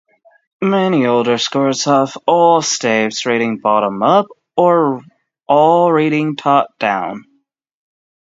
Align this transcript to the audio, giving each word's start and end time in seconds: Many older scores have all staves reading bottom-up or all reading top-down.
Many 0.63 1.05
older 1.05 1.37
scores 1.37 1.85
have 1.85 2.17
all 2.25 2.63
staves 2.63 3.23
reading 3.27 3.59
bottom-up 3.59 4.29
or 4.57 5.03
all 5.47 5.91
reading 5.91 6.35
top-down. 6.35 7.25